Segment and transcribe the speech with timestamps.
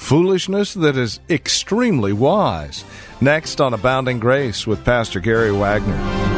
[0.00, 2.84] Foolishness that is extremely wise.
[3.20, 6.29] Next on Abounding Grace with Pastor Gary Wagner.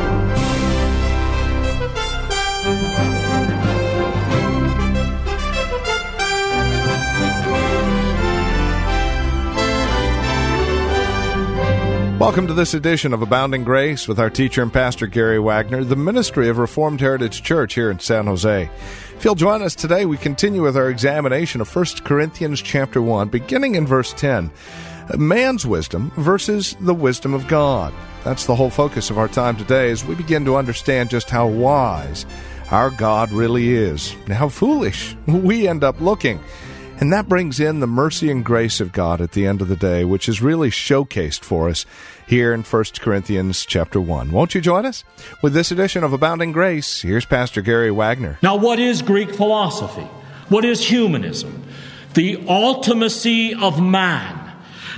[12.23, 15.97] Welcome to this edition of Abounding Grace with our teacher and pastor Gary Wagner, the
[15.97, 18.71] ministry of Reformed Heritage Church here in San Jose.
[19.17, 23.29] If you'll join us today, we continue with our examination of 1 Corinthians chapter 1,
[23.29, 24.53] beginning in verse 10.
[25.19, 27.93] Man's wisdom versus the wisdom of God.
[28.23, 31.49] That's the whole focus of our time today as we begin to understand just how
[31.49, 32.25] wise
[32.71, 36.39] our God really is, and how foolish we end up looking.
[37.03, 39.75] And that brings in the mercy and grace of God at the end of the
[39.75, 41.85] day, which is really showcased for us
[42.29, 44.31] here in 1 Corinthians chapter 1.
[44.31, 45.03] Won't you join us?
[45.43, 48.39] With this edition of Abounding Grace, here's Pastor Gary Wagner.
[48.41, 50.09] Now, what is Greek philosophy?
[50.49, 51.65] What is humanism?
[52.15, 54.53] The ultimacy of man.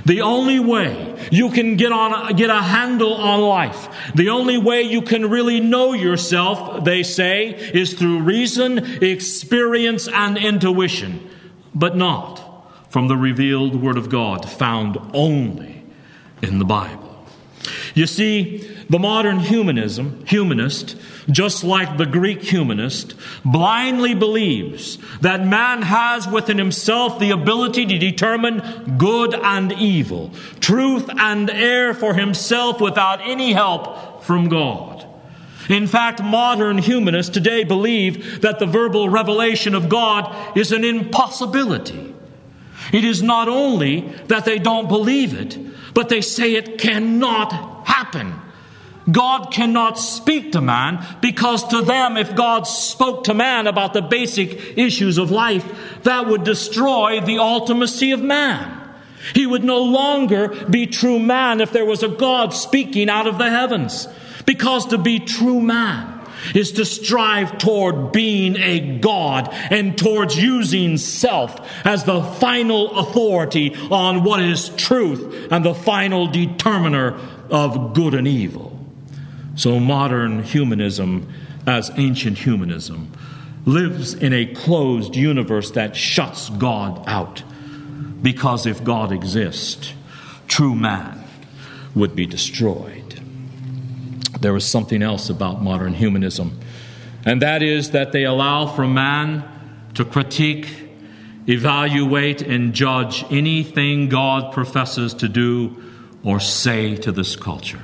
[0.05, 4.83] The only way you can get on get a handle on life, the only way
[4.83, 11.31] you can really know yourself, they say, is through reason, experience and intuition
[11.75, 12.41] but not
[12.89, 15.83] from the revealed Word of God found only
[16.41, 17.05] in the Bible.
[17.93, 18.57] You see,
[18.89, 20.95] the modern humanism, humanist,
[21.29, 27.97] just like the Greek humanist, blindly believes that man has within himself the ability to
[27.97, 34.94] determine good and evil, truth and error for himself without any help from God.
[35.69, 42.13] In fact, modern humanists today believe that the verbal revelation of God is an impossibility.
[42.93, 45.57] It is not only that they don't believe it,
[45.93, 48.35] but they say it cannot happen.
[49.11, 54.01] God cannot speak to man because to them, if God spoke to man about the
[54.01, 58.81] basic issues of life, that would destroy the ultimacy of man.
[59.33, 63.37] He would no longer be true man if there was a God speaking out of
[63.37, 64.07] the heavens.
[64.45, 66.15] Because to be true man
[66.53, 73.73] is to strive toward being a God and towards using self as the final authority
[73.89, 77.17] on what is truth and the final determiner
[77.49, 78.77] of good and evil.
[79.55, 81.31] So modern humanism,
[81.65, 83.11] as ancient humanism,
[83.65, 87.41] lives in a closed universe that shuts God out.
[88.21, 89.93] Because if God exists,
[90.47, 91.23] true man
[91.95, 93.04] would be destroyed
[94.39, 96.59] there was something else about modern humanism,
[97.25, 99.43] and that is that they allow for man
[99.95, 100.67] to critique,
[101.47, 105.81] evaluate, and judge anything God professes to do
[106.23, 107.81] or say to this culture.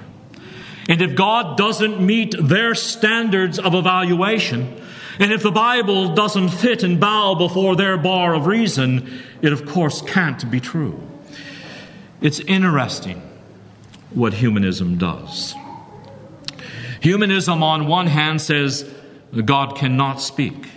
[0.89, 4.81] And if God doesn't meet their standards of evaluation,
[5.19, 9.65] and if the Bible doesn't fit and bow before their bar of reason, it of
[9.65, 10.99] course can't be true.
[12.19, 13.21] It's interesting
[14.11, 15.55] what humanism does.
[17.01, 18.89] Humanism, on one hand, says
[19.45, 20.69] God cannot speak.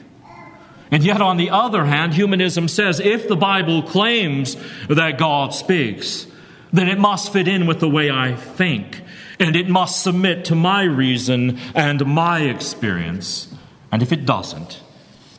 [0.91, 4.57] And yet, on the other hand, humanism says if the Bible claims
[4.89, 6.27] that God speaks,
[6.73, 9.01] then it must fit in with the way I think,
[9.39, 13.53] and it must submit to my reason and my experience.
[13.93, 14.81] And if it doesn't,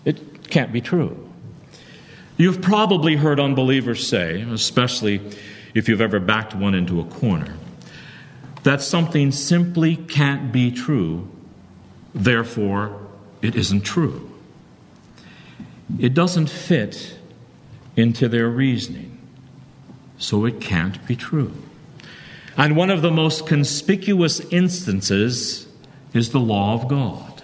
[0.05, 1.29] it can't be true.
[2.37, 5.21] You've probably heard unbelievers say, especially
[5.73, 7.55] if you've ever backed one into a corner,
[8.65, 11.27] that something simply can't be true,
[12.15, 12.99] therefore
[13.43, 14.31] it isn't true.
[15.99, 17.15] It doesn't fit
[17.95, 19.19] into their reasoning,
[20.17, 21.53] so it can't be true.
[22.57, 25.67] And one of the most conspicuous instances
[26.15, 27.43] is the law of God.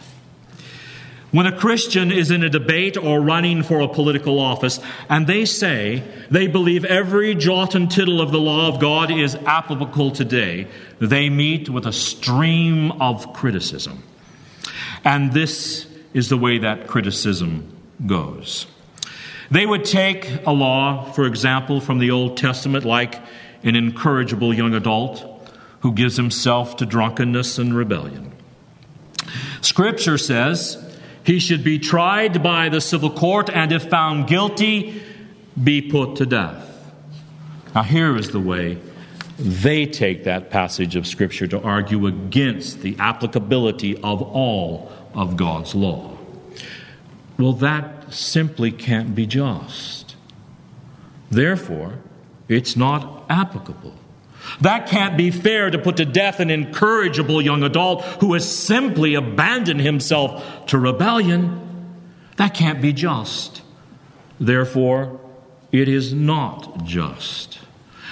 [1.32, 5.46] When a Christian is in a debate or running for a political office, and they
[5.46, 10.68] say they believe every jot and tittle of the law of God is applicable today,
[11.00, 14.04] they meet with a stream of criticism.
[15.06, 18.68] And this is the way that criticism goes.
[19.50, 23.16] They would take a law, for example, from the Old Testament, like
[23.64, 25.26] an incorrigible young adult
[25.80, 28.34] who gives himself to drunkenness and rebellion.
[29.62, 30.91] Scripture says,
[31.24, 35.02] he should be tried by the civil court, and if found guilty,
[35.62, 36.68] be put to death.
[37.76, 38.78] Now, here is the way
[39.38, 45.74] they take that passage of Scripture to argue against the applicability of all of God's
[45.74, 46.18] law.
[47.38, 50.16] Well, that simply can't be just.
[51.30, 52.00] Therefore,
[52.48, 53.96] it's not applicable.
[54.62, 59.14] That can't be fair to put to death an incorrigible young adult who has simply
[59.16, 61.60] abandoned himself to rebellion.
[62.38, 63.62] That can't be just.
[64.40, 65.20] Therefore,
[65.72, 67.60] it is not just.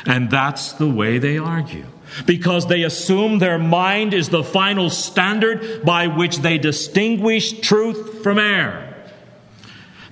[0.05, 1.85] And that's the way they argue.
[2.25, 8.39] Because they assume their mind is the final standard by which they distinguish truth from
[8.39, 8.95] error.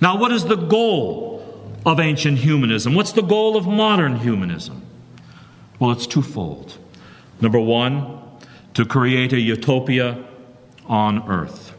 [0.00, 1.44] Now, what is the goal
[1.84, 2.94] of ancient humanism?
[2.94, 4.87] What's the goal of modern humanism?
[5.78, 6.76] Well, it's twofold.
[7.40, 8.20] Number one,
[8.74, 10.24] to create a utopia
[10.86, 11.74] on earth.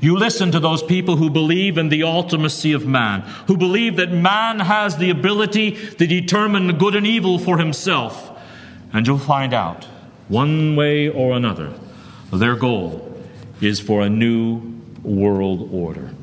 [0.00, 4.10] You listen to those people who believe in the ultimacy of man, who believe that
[4.10, 8.30] man has the ability to determine good and evil for himself,
[8.92, 9.84] and you'll find out,
[10.28, 11.72] one way or another,
[12.32, 13.06] their goal
[13.60, 14.62] is for a new
[15.02, 16.14] world order.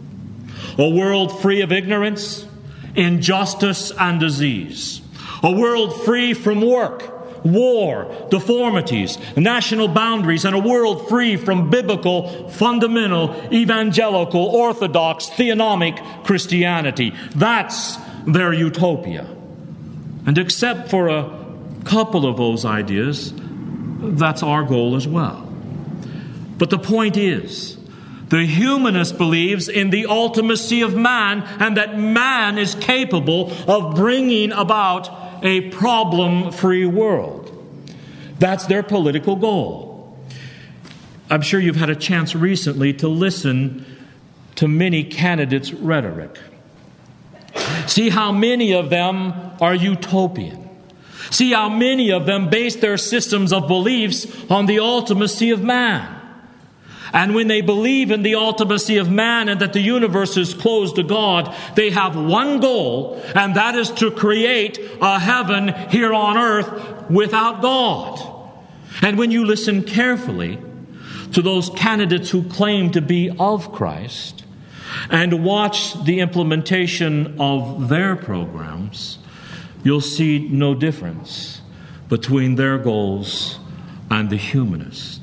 [0.78, 2.48] A world free of ignorance,
[2.96, 5.02] injustice, and disease.
[5.44, 12.50] A world free from work war, deformities, national boundaries, and a world free from biblical,
[12.50, 17.14] fundamental, evangelical, orthodox, theonomic Christianity.
[17.36, 19.28] That's their utopia.
[20.26, 21.32] And except for a
[21.86, 25.44] couple of those ideas, that's our goal as well.
[26.58, 27.78] But the point is,
[28.30, 34.52] the humanist believes in the ultimacy of man and that man is capable of bringing
[34.52, 37.44] about a problem free world.
[38.40, 40.18] That's their political goal.
[41.30, 43.86] I'm sure you've had a chance recently to listen
[44.56, 46.38] to many candidates' rhetoric.
[47.86, 50.70] See how many of them are utopian.
[51.32, 56.17] See how many of them base their systems of beliefs on the ultimacy of man.
[57.14, 60.96] And when they believe in the ultimacy of man and that the universe is closed
[60.98, 66.38] to God, they have one goal, and that is to create a heaven here on
[66.38, 68.34] earth without God.
[69.02, 70.60] And when you listen carefully
[71.34, 74.44] to those candidates who claim to be of Christ
[75.10, 79.20] and watch the implementation of their programs,
[79.84, 81.62] you'll see no difference
[82.10, 83.60] between their goals
[84.10, 85.17] and the humanist.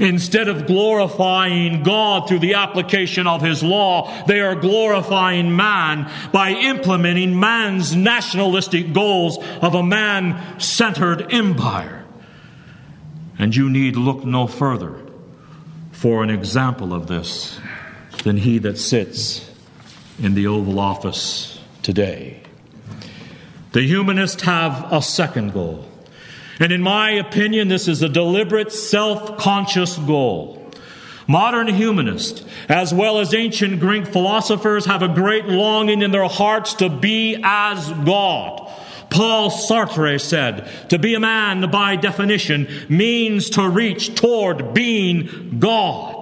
[0.00, 6.50] Instead of glorifying God through the application of His law, they are glorifying man by
[6.50, 12.04] implementing man's nationalistic goals of a man centered empire.
[13.38, 15.00] And you need look no further
[15.92, 17.58] for an example of this
[18.22, 19.48] than he that sits
[20.20, 22.40] in the Oval Office today.
[23.72, 25.84] The humanists have a second goal.
[26.60, 30.54] And in my opinion, this is a deliberate, self conscious goal.
[31.26, 36.74] Modern humanists, as well as ancient Greek philosophers, have a great longing in their hearts
[36.74, 38.72] to be as God.
[39.10, 46.17] Paul Sartre said, to be a man by definition means to reach toward being God.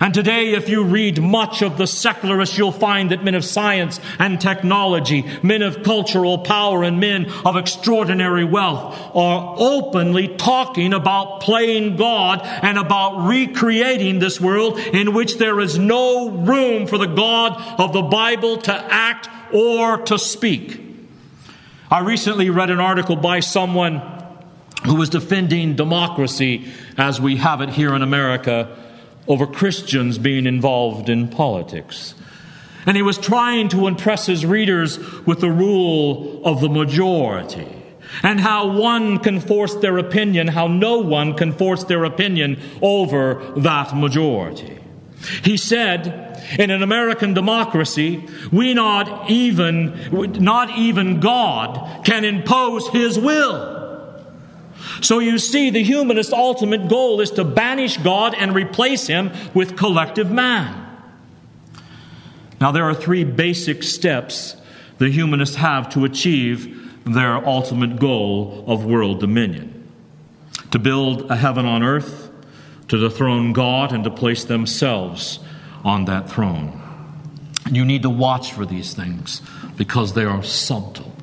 [0.00, 3.98] And today, if you read much of the secularists, you'll find that men of science
[4.20, 11.40] and technology, men of cultural power, and men of extraordinary wealth are openly talking about
[11.40, 17.06] playing God and about recreating this world in which there is no room for the
[17.06, 20.80] God of the Bible to act or to speak.
[21.90, 24.00] I recently read an article by someone
[24.84, 28.76] who was defending democracy as we have it here in America
[29.28, 32.14] over Christians being involved in politics.
[32.86, 37.68] And he was trying to impress his readers with the rule of the majority
[38.22, 43.52] and how one can force their opinion, how no one can force their opinion over
[43.58, 44.78] that majority.
[45.42, 53.18] He said, in an American democracy, we not even, not even God can impose His
[53.18, 53.77] will.
[55.00, 59.76] So you see, the humanist ultimate goal is to banish God and replace Him with
[59.76, 60.86] collective man.
[62.60, 64.56] Now, there are three basic steps
[64.98, 66.74] the humanists have to achieve
[67.04, 69.74] their ultimate goal of world dominion
[70.72, 72.30] to build a heaven on earth,
[72.88, 75.38] to dethrone God, and to place themselves
[75.84, 76.82] on that throne.
[77.70, 79.40] You need to watch for these things
[79.76, 81.14] because they are subtle.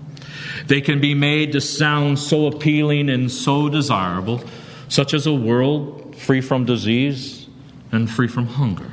[0.67, 4.41] They can be made to sound so appealing and so desirable,
[4.87, 7.47] such as a world free from disease
[7.91, 8.91] and free from hunger.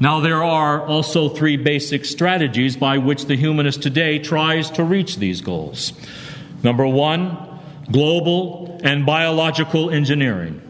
[0.00, 5.16] Now, there are also three basic strategies by which the humanist today tries to reach
[5.16, 5.92] these goals.
[6.62, 7.36] Number one,
[7.90, 10.62] global and biological engineering.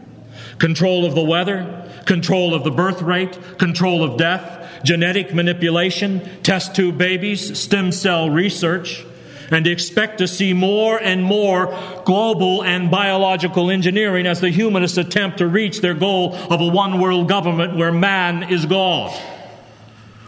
[0.57, 6.75] Control of the weather, control of the birth rate, control of death, genetic manipulation, test
[6.75, 9.05] tube babies, stem cell research,
[9.51, 11.67] and expect to see more and more
[12.05, 16.99] global and biological engineering as the humanists attempt to reach their goal of a one
[16.99, 19.17] world government where man is God.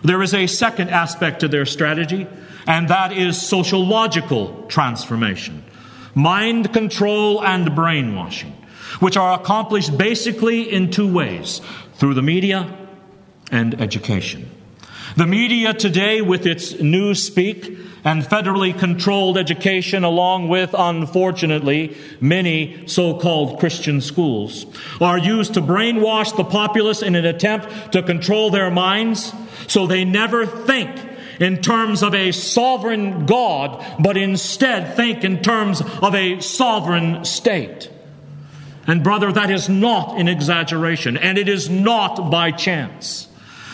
[0.04, 2.28] There is a second aspect to their strategy,
[2.66, 5.63] and that is sociological transformation,
[6.16, 8.54] mind control and brainwashing,
[9.00, 11.62] which are accomplished basically in two ways
[11.96, 12.78] through the media
[13.51, 14.50] and education.
[15.18, 23.20] The media today, with its newspeak and federally controlled education, along with, unfortunately, many so
[23.20, 24.65] called Christian schools,
[25.01, 29.34] are used to brainwash the populace in an attempt to control their minds
[29.68, 30.89] so they never think
[31.41, 37.89] in terms of a sovereign God, but instead think in terms of a sovereign state.
[38.88, 43.27] And, brother, that is not an exaggeration, and it is not by chance.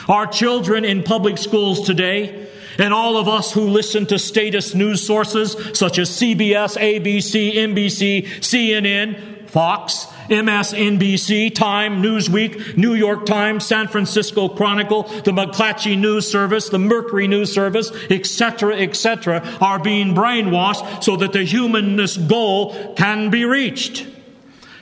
[0.08, 2.48] Our children in public schools today,
[2.78, 8.26] and all of us who listen to status news sources such as CBS, ABC, NBC,
[8.40, 16.70] CNN, Fox, MSNBC, Time, Newsweek, New York Times, San Francisco Chronicle, the McClatchy News Service,
[16.70, 23.30] the Mercury News Service, etc., etc., are being brainwashed so that the humanist goal can
[23.30, 24.06] be reached.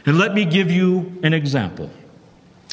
[0.06, 1.90] And let me give you an example.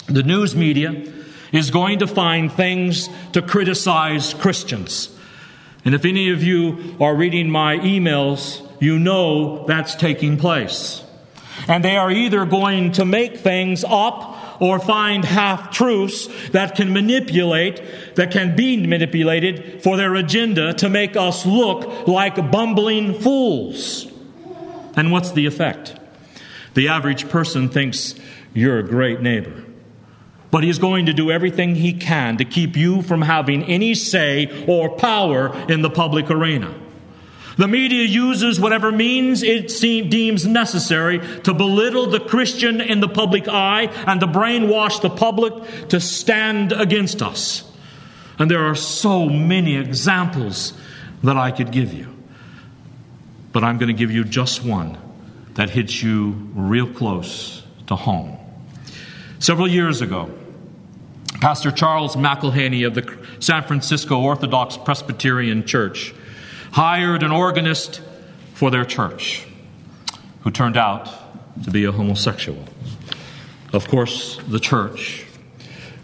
[0.06, 1.12] The news media
[1.52, 5.14] is going to find things to criticize Christians.
[5.84, 11.04] And if any of you are reading my emails, you know that's taking place.
[11.68, 16.92] And they are either going to make things up or find half truths that can
[16.92, 17.82] manipulate,
[18.14, 24.06] that can be manipulated for their agenda to make us look like bumbling fools.
[24.96, 25.96] And what's the effect?
[26.74, 28.14] The average person thinks
[28.54, 29.64] you're a great neighbor
[30.52, 34.66] but he's going to do everything he can to keep you from having any say
[34.68, 36.72] or power in the public arena.
[37.56, 39.68] The media uses whatever means it
[40.10, 45.88] deems necessary to belittle the Christian in the public eye and to brainwash the public
[45.88, 47.64] to stand against us.
[48.38, 50.74] And there are so many examples
[51.22, 52.14] that I could give you.
[53.52, 54.98] But I'm going to give you just one
[55.54, 58.38] that hits you real close to home.
[59.38, 60.30] Several years ago,
[61.42, 66.14] Pastor Charles McIlhenny of the San Francisco Orthodox Presbyterian Church
[66.70, 68.00] hired an organist
[68.54, 69.44] for their church
[70.42, 71.10] who turned out
[71.64, 72.64] to be a homosexual.
[73.72, 75.26] Of course, the church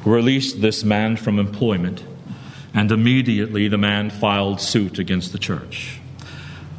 [0.05, 2.03] released this man from employment,
[2.75, 6.01] and immediately the man filed suit against the church.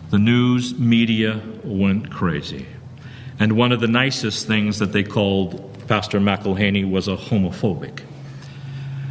[0.09, 2.65] The news media went crazy.
[3.39, 8.01] And one of the nicest things that they called Pastor McIlhenny was a homophobic.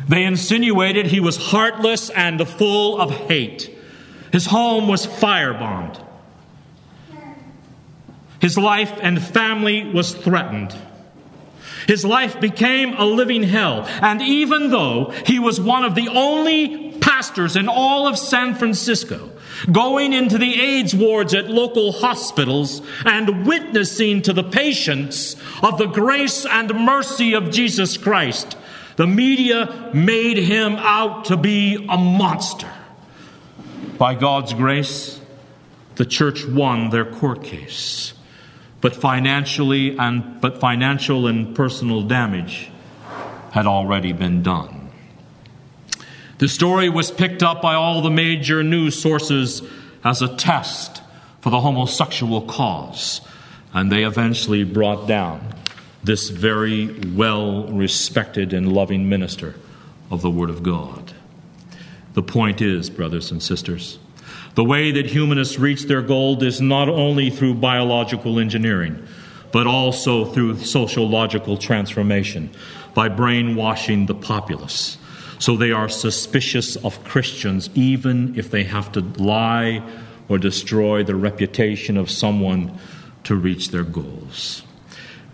[0.09, 3.75] They insinuated he was heartless and full of hate.
[4.33, 6.05] His home was firebombed.
[8.41, 10.75] His life and family was threatened.
[11.87, 13.85] His life became a living hell.
[13.87, 19.31] And even though he was one of the only pastors in all of San Francisco
[19.73, 25.87] going into the AIDS wards at local hospitals and witnessing to the patients of the
[25.87, 28.57] grace and mercy of Jesus Christ,
[28.99, 32.69] the media made him out to be a monster.
[33.97, 35.21] By God's grace,
[35.95, 38.12] the church won their court case.
[38.81, 42.73] But financially and but financial and personal damage
[43.52, 44.90] had already been done.
[46.38, 49.62] The story was picked up by all the major news sources
[50.02, 51.02] as a test
[51.40, 53.21] for the homosexual cause,
[53.73, 55.55] and they eventually brought down
[56.09, 59.55] this very well respected and loving minister
[60.11, 61.12] of the Word of God.
[62.15, 63.99] The point is, brothers and sisters,
[64.55, 69.07] the way that humanists reach their goal is not only through biological engineering,
[69.53, 72.49] but also through sociological transformation
[72.95, 74.97] by brainwashing the populace.
[75.38, 79.83] So they are suspicious of Christians, even if they have to lie
[80.31, 82.79] or destroy the reputation of someone
[83.25, 84.62] to reach their goals.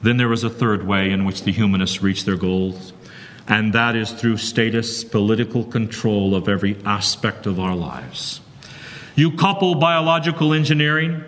[0.04, 2.92] Then there is a third way in which the humanists reach their goals,
[3.48, 8.42] and that is through status political control of every aspect of our lives.
[9.14, 11.24] You couple biological engineering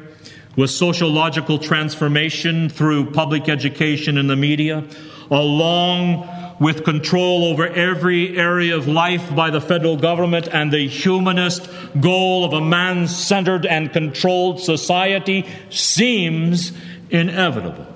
[0.57, 4.85] with sociological transformation through public education and the media,
[5.31, 6.29] along
[6.61, 11.67] with control over every area of life by the federal government and the humanist
[11.99, 16.73] goal of a man centered and controlled society seems
[17.09, 17.96] inevitable.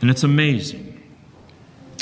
[0.00, 1.00] And it's amazing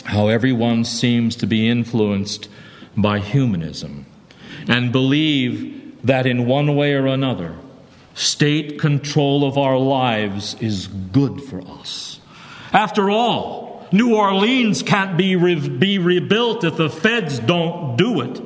[0.05, 2.49] how everyone seems to be influenced
[2.97, 4.07] by humanism
[4.69, 7.57] and believe that in one way or another,
[8.15, 12.21] state control of our lives is good for us.
[12.73, 18.41] After all, New Orleans can't be, re- be rebuilt if the feds don't do it.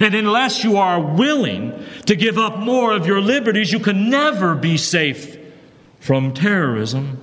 [0.00, 4.54] And unless you are willing to give up more of your liberties, you can never
[4.54, 5.38] be safe
[6.00, 7.22] from terrorism.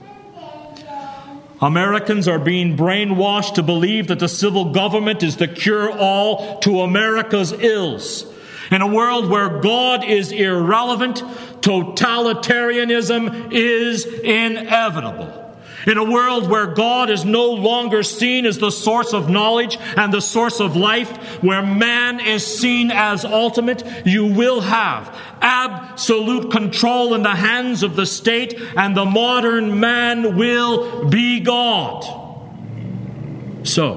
[1.61, 6.81] Americans are being brainwashed to believe that the civil government is the cure all to
[6.81, 8.25] America's ills.
[8.71, 11.17] In a world where God is irrelevant,
[11.61, 15.48] totalitarianism is inevitable.
[15.87, 20.13] In a world where God is no longer seen as the source of knowledge and
[20.13, 27.13] the source of life, where man is seen as ultimate, you will have absolute control
[27.13, 32.03] in the hands of the state, and the modern man will be God.
[33.63, 33.95] So,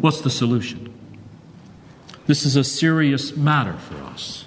[0.00, 0.92] what's the solution?
[2.26, 4.44] This is a serious matter for us.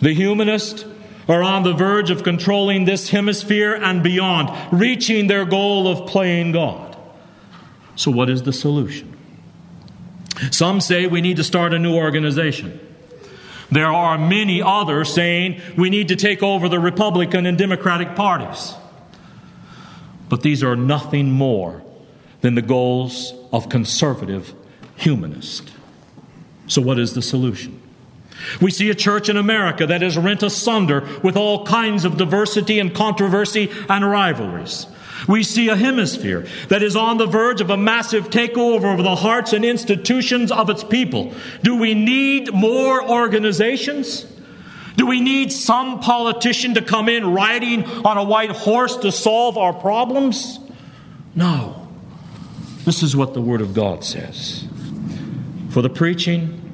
[0.00, 0.86] The humanist
[1.28, 6.52] are on the verge of controlling this hemisphere and beyond, reaching their goal of playing
[6.52, 6.96] God.
[7.96, 9.16] So, what is the solution?
[10.50, 12.80] Some say we need to start a new organization.
[13.70, 18.74] There are many others saying we need to take over the Republican and Democratic parties.
[20.28, 21.82] But these are nothing more
[22.40, 24.54] than the goals of conservative
[24.96, 25.72] humanists.
[26.66, 27.82] So, what is the solution?
[28.60, 32.78] We see a church in America that is rent asunder with all kinds of diversity
[32.78, 34.86] and controversy and rivalries.
[35.26, 39.16] We see a hemisphere that is on the verge of a massive takeover of the
[39.16, 41.34] hearts and institutions of its people.
[41.62, 44.26] Do we need more organizations?
[44.96, 49.58] Do we need some politician to come in riding on a white horse to solve
[49.58, 50.58] our problems?
[51.34, 51.88] No.
[52.84, 54.64] This is what the Word of God says.
[55.70, 56.67] For the preaching,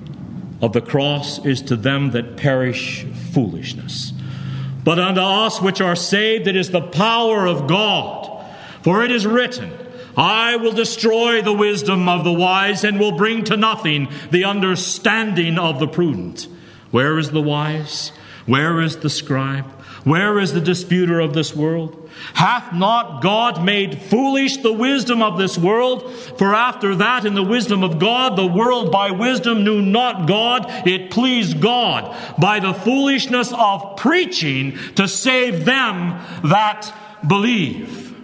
[0.60, 4.12] of the cross is to them that perish foolishness.
[4.84, 8.30] But unto us which are saved, it is the power of God.
[8.82, 9.72] For it is written,
[10.16, 15.58] I will destroy the wisdom of the wise and will bring to nothing the understanding
[15.58, 16.46] of the prudent.
[16.90, 18.12] Where is the wise?
[18.46, 19.64] Where is the scribe?
[20.04, 22.10] Where is the disputer of this world?
[22.34, 26.12] Hath not God made foolish the wisdom of this world?
[26.12, 30.86] For after that, in the wisdom of God, the world by wisdom knew not God.
[30.86, 36.94] It pleased God by the foolishness of preaching to save them that
[37.26, 38.14] believe.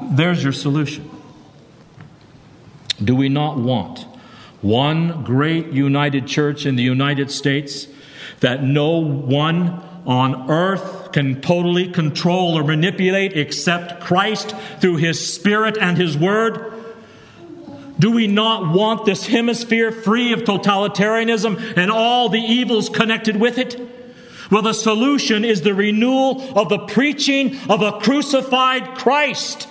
[0.00, 1.10] There's your solution.
[3.02, 4.06] Do we not want
[4.60, 7.88] one great united church in the United States
[8.42, 15.78] that no one on earth can totally control or manipulate except Christ through His Spirit
[15.78, 16.72] and His Word?
[17.98, 23.58] Do we not want this hemisphere free of totalitarianism and all the evils connected with
[23.58, 23.80] it?
[24.50, 29.68] Well, the solution is the renewal of the preaching of a crucified Christ,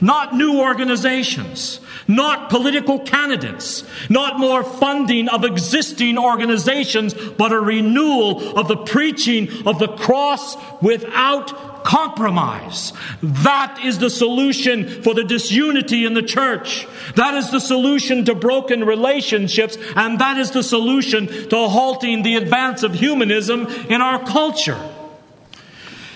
[0.00, 8.58] not new organizations, not political candidates, not more funding of existing organizations, but a renewal
[8.58, 12.94] of the preaching of the cross without compromise.
[13.22, 16.88] That is the solution for the disunity in the church.
[17.16, 22.36] That is the solution to broken relationships, and that is the solution to halting the
[22.36, 24.80] advance of humanism in our culture.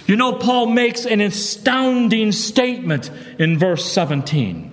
[0.07, 4.72] You know, Paul makes an astounding statement in verse 17.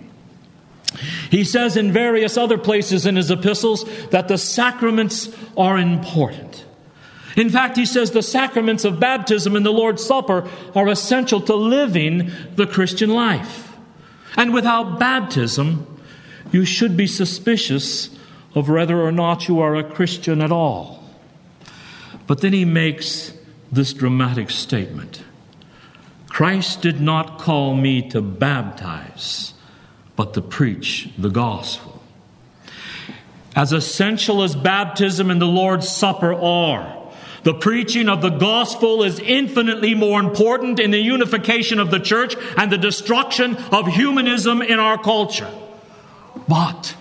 [1.29, 6.65] He says in various other places in his epistles that the sacraments are important.
[7.35, 11.55] In fact, he says the sacraments of baptism and the Lord's Supper are essential to
[11.55, 13.77] living the Christian life.
[14.35, 16.01] And without baptism,
[16.51, 18.09] you should be suspicious
[18.55, 21.03] of whether or not you are a Christian at all.
[22.25, 23.33] But then he makes
[23.71, 25.23] this dramatic statement
[26.27, 29.53] Christ did not call me to baptize
[30.19, 31.97] but to preach the gospel.
[33.55, 37.09] As essential as baptism and the Lord's Supper are,
[37.43, 42.35] the preaching of the gospel is infinitely more important in the unification of the church
[42.57, 45.49] and the destruction of humanism in our culture.
[46.49, 46.97] But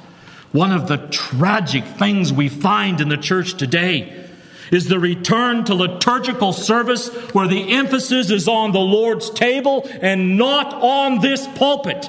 [0.52, 4.28] one of the tragic things we find in the church today
[4.70, 10.38] is the return to liturgical service where the emphasis is on the Lord's table and
[10.38, 12.08] not on this pulpit.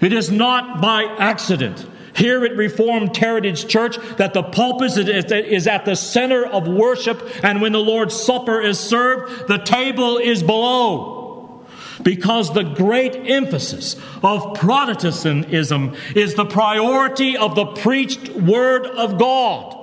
[0.00, 5.84] It is not by accident here at Reformed Heritage Church that the pulpit is at
[5.84, 11.66] the center of worship, and when the Lord's Supper is served, the table is below.
[12.02, 19.76] Because the great emphasis of Protestantism is the priority of the preached Word of God.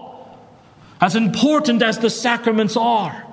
[1.00, 3.24] As important as the sacraments are,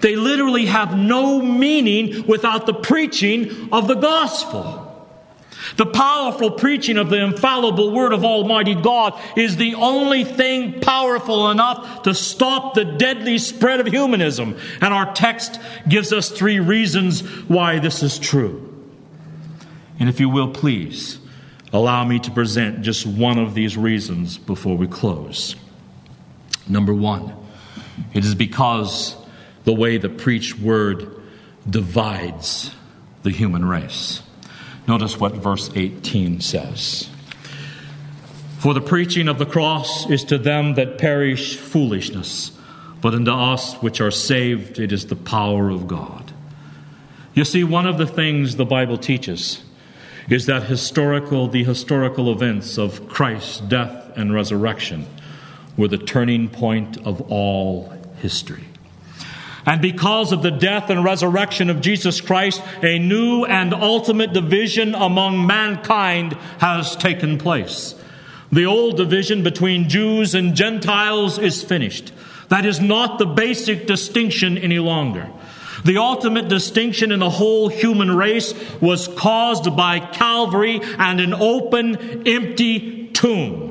[0.00, 4.89] they literally have no meaning without the preaching of the gospel.
[5.80, 11.50] The powerful preaching of the infallible Word of Almighty God is the only thing powerful
[11.50, 14.58] enough to stop the deadly spread of humanism.
[14.82, 18.70] And our text gives us three reasons why this is true.
[19.98, 21.18] And if you will, please
[21.72, 25.56] allow me to present just one of these reasons before we close.
[26.68, 27.34] Number one,
[28.12, 29.16] it is because
[29.64, 31.22] the way the preached word
[31.66, 32.70] divides
[33.22, 34.20] the human race.
[34.86, 37.08] Notice what verse 18 says.
[38.58, 42.52] For the preaching of the cross is to them that perish foolishness,
[43.00, 46.32] but unto us which are saved it is the power of God.
[47.32, 49.62] You see, one of the things the Bible teaches
[50.28, 55.06] is that historical, the historical events of Christ's death and resurrection
[55.76, 58.64] were the turning point of all history.
[59.66, 64.94] And because of the death and resurrection of Jesus Christ, a new and ultimate division
[64.94, 67.94] among mankind has taken place.
[68.52, 72.12] The old division between Jews and Gentiles is finished.
[72.48, 75.30] That is not the basic distinction any longer.
[75.84, 82.26] The ultimate distinction in the whole human race was caused by Calvary and an open,
[82.26, 83.69] empty tomb.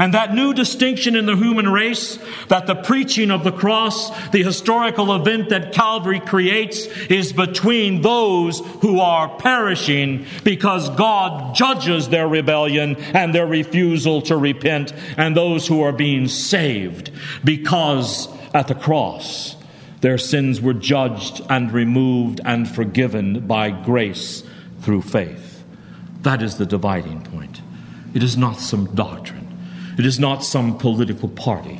[0.00, 4.42] And that new distinction in the human race, that the preaching of the cross, the
[4.42, 12.26] historical event that Calvary creates, is between those who are perishing because God judges their
[12.26, 17.10] rebellion and their refusal to repent, and those who are being saved
[17.44, 19.54] because at the cross
[20.00, 24.42] their sins were judged and removed and forgiven by grace
[24.80, 25.62] through faith.
[26.22, 27.60] That is the dividing point.
[28.14, 29.39] It is not some doctrine.
[30.00, 31.78] It is not some political party.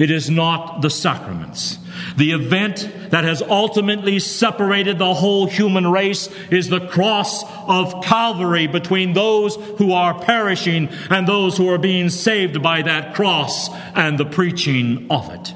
[0.00, 1.78] It is not the sacraments.
[2.16, 8.66] The event that has ultimately separated the whole human race is the cross of Calvary
[8.66, 14.18] between those who are perishing and those who are being saved by that cross and
[14.18, 15.54] the preaching of it.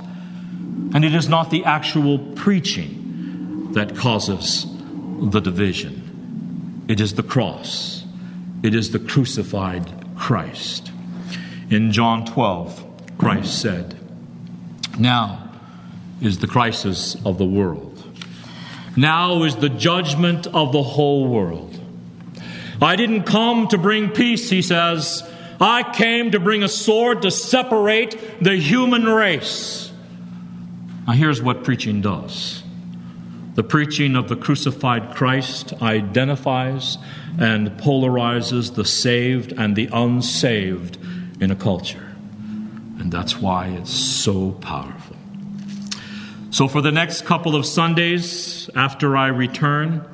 [0.95, 4.67] And it is not the actual preaching that causes
[5.21, 8.05] the division, it is the cross,
[8.63, 10.93] it is the crucified Christ.
[11.75, 13.99] In John 12, Christ said,
[14.97, 15.51] Now
[16.21, 18.01] is the crisis of the world.
[18.97, 21.81] Now is the judgment of the whole world.
[22.81, 25.29] I didn't come to bring peace, he says.
[25.61, 29.91] I came to bring a sword to separate the human race.
[31.09, 32.63] Now, here's what preaching does
[33.57, 36.99] the preaching of the crucified Christ identifies
[37.41, 40.99] and polarizes the saved and the unsaved
[41.45, 42.15] in a culture.
[42.99, 45.15] And that's why it's so powerful.
[46.51, 50.05] So, for the next couple of Sundays after I return,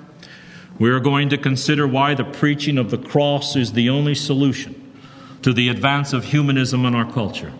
[0.78, 4.74] we are going to consider why the preaching of the cross is the only solution
[5.42, 7.52] to the advance of humanism in our culture.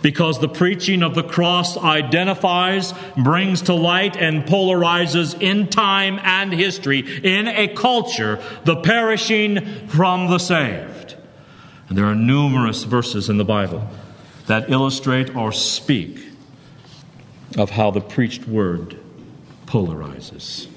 [0.00, 6.52] Because the preaching of the cross identifies, brings to light, and polarizes in time and
[6.52, 10.97] history, in a culture, the perishing from the saved.
[11.88, 13.88] And there are numerous verses in the Bible
[14.46, 16.24] that illustrate or speak
[17.56, 18.98] of how the preached word
[19.66, 20.68] polarizes.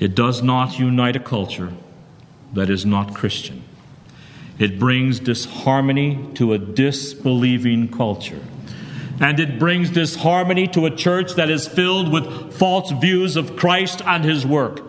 [0.00, 1.72] It does not unite a culture
[2.52, 3.64] that is not Christian.
[4.58, 8.40] It brings disharmony to a disbelieving culture.
[9.20, 14.02] And it brings disharmony to a church that is filled with false views of Christ
[14.04, 14.80] and his work.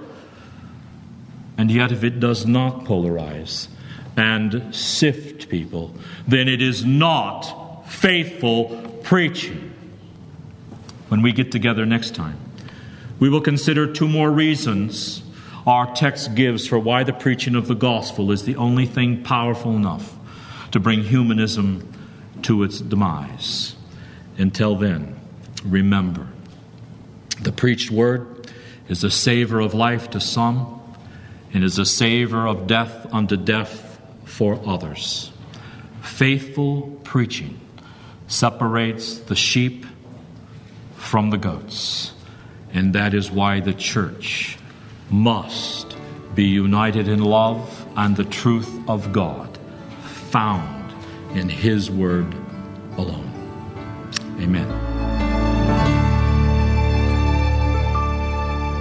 [1.58, 3.68] And yet, if it does not polarize,
[4.18, 5.94] and sift people,
[6.28, 9.74] then it is not faithful preaching.
[11.10, 12.40] When we get together next time,
[13.20, 15.24] we will consider two more reasons
[15.68, 19.76] our text gives for why the preaching of the gospel is the only thing powerful
[19.76, 20.14] enough
[20.72, 21.92] to bring humanism
[22.44, 23.76] to its demise.
[24.38, 25.20] Until then,
[25.64, 26.28] remember
[27.42, 28.52] the preached word
[28.88, 30.82] is a savor of life to some
[31.54, 33.85] and is a savor of death unto death
[34.26, 35.32] for others.
[36.02, 37.60] Faithful preaching
[38.28, 39.86] separates the sheep
[40.96, 42.14] from the goats,
[42.74, 44.58] and that is why the church
[45.10, 45.96] must
[46.34, 49.58] be united in love and the truth of God
[50.04, 50.94] found
[51.38, 52.34] in His Word
[52.98, 53.32] alone.
[54.42, 54.95] Amen.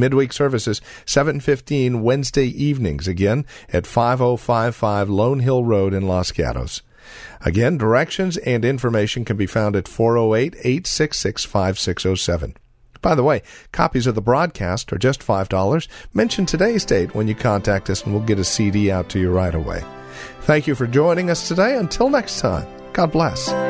[0.00, 6.82] Midweek services 7:15 Wednesday evenings again at 5055 Lone Hill Road in Los Gatos.
[7.42, 12.56] Again, directions and information can be found at 408-866-5607.
[13.02, 13.40] By the way,
[13.72, 15.88] copies of the broadcast are just $5.
[16.12, 19.30] Mention today's date when you contact us and we'll get a CD out to you
[19.30, 19.82] right away.
[20.42, 21.76] Thank you for joining us today.
[21.76, 23.69] Until next time, God bless.